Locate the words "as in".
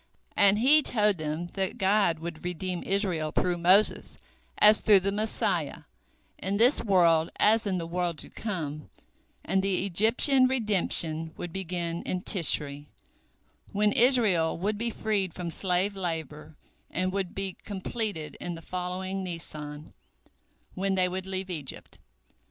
7.39-7.77